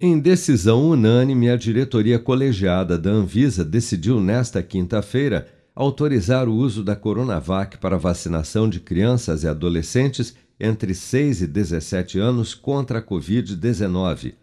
[0.00, 6.94] Em decisão unânime, a diretoria colegiada da Anvisa decidiu nesta quinta-feira autorizar o uso da
[6.94, 14.34] Coronavac para vacinação de crianças e adolescentes entre 6 e 17 anos contra a Covid-19.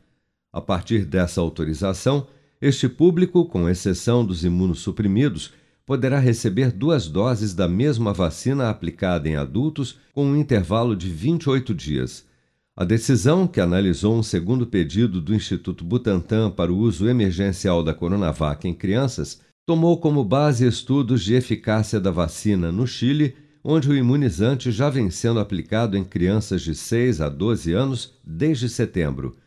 [0.52, 2.28] A partir dessa autorização,
[2.62, 5.54] este público, com exceção dos imunossuprimidos,
[5.86, 11.74] poderá receber duas doses da mesma vacina aplicada em adultos com um intervalo de 28
[11.74, 12.26] dias.
[12.78, 17.94] A decisão, que analisou um segundo pedido do Instituto Butantan para o uso emergencial da
[17.94, 23.96] Coronavac em crianças, tomou como base estudos de eficácia da vacina no Chile, onde o
[23.96, 29.38] imunizante já vem sendo aplicado em crianças de 6 a 12 anos desde setembro.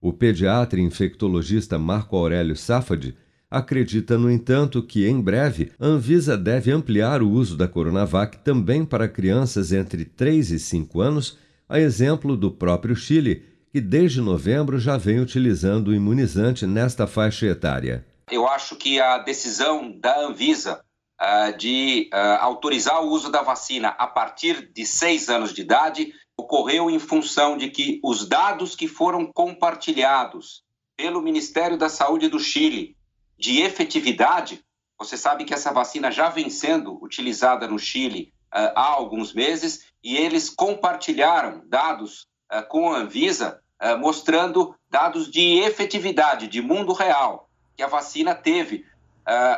[0.00, 3.14] O pediatra e infectologista Marco Aurélio Safadi
[3.50, 8.82] acredita, no entanto, que em breve a Anvisa deve ampliar o uso da Coronavac também
[8.82, 11.36] para crianças entre 3 e 5 anos
[11.68, 17.46] a exemplo do próprio Chile, que desde novembro já vem utilizando o imunizante nesta faixa
[17.46, 18.06] etária.
[18.30, 20.82] Eu acho que a decisão da Anvisa
[21.20, 26.12] uh, de uh, autorizar o uso da vacina a partir de seis anos de idade
[26.36, 30.62] ocorreu em função de que os dados que foram compartilhados
[30.96, 32.96] pelo Ministério da Saúde do Chile
[33.38, 34.64] de efetividade,
[34.98, 39.87] você sabe que essa vacina já vem sendo utilizada no Chile uh, há alguns meses
[40.02, 46.92] e eles compartilharam dados uh, com a Anvisa uh, mostrando dados de efetividade, de mundo
[46.92, 48.86] real, que a vacina teve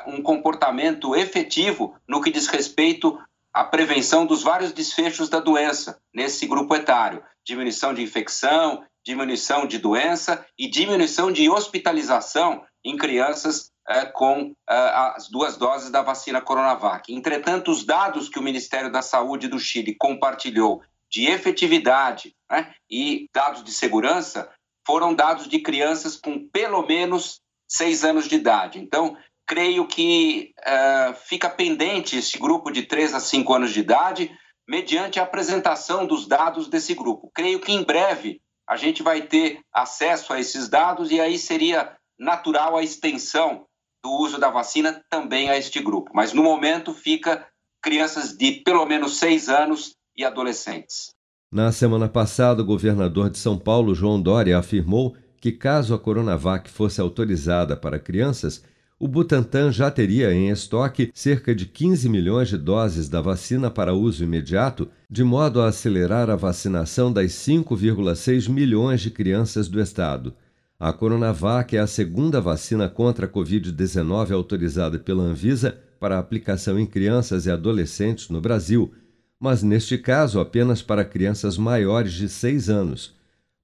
[0.05, 3.16] um comportamento efetivo no que diz respeito
[3.55, 9.78] à prevenção dos vários desfechos da doença nesse grupo etário, diminuição de infecção, diminuição de
[9.78, 13.70] doença e diminuição de hospitalização em crianças
[14.06, 17.12] com é, as duas doses da vacina Coronavac.
[17.12, 23.28] Entretanto, os dados que o Ministério da Saúde do Chile compartilhou de efetividade né, e
[23.34, 24.48] dados de segurança
[24.86, 28.78] foram dados de crianças com pelo menos seis anos de idade.
[28.78, 34.30] Então, creio que é, fica pendente esse grupo de 3 a 5 anos de idade,
[34.68, 37.30] mediante a apresentação dos dados desse grupo.
[37.34, 41.96] Creio que em breve a gente vai ter acesso a esses dados e aí seria
[42.17, 43.67] natural a extensão
[44.02, 46.11] do uso da vacina também a este grupo.
[46.14, 47.46] Mas no momento fica
[47.83, 51.11] crianças de pelo menos seis anos e adolescentes.
[51.52, 56.70] Na semana passada, o governador de São Paulo, João Dória, afirmou que, caso a Coronavac
[56.70, 58.62] fosse autorizada para crianças,
[58.98, 63.94] o Butantan já teria em estoque cerca de 15 milhões de doses da vacina para
[63.94, 70.34] uso imediato, de modo a acelerar a vacinação das 5,6 milhões de crianças do estado.
[70.80, 76.86] A Coronavac é a segunda vacina contra a Covid-19 autorizada pela Anvisa para aplicação em
[76.86, 78.91] crianças e adolescentes no Brasil,
[79.39, 83.14] mas neste caso apenas para crianças maiores de 6 anos.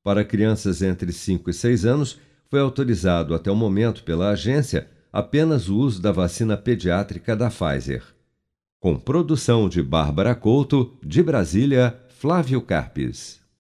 [0.04, 5.70] Para crianças entre 5 e 6 anos, foi autorizado até o momento pela agência apenas
[5.70, 8.02] o uso da vacina pediátrica da Pfizer.
[8.78, 13.45] Com produção de Bárbara Couto, de Brasília, Flávio Carpes.